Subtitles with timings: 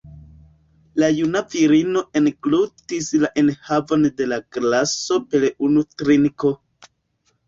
[1.01, 6.53] La juna virino englutis la enhavon de la glaso per unu trinko.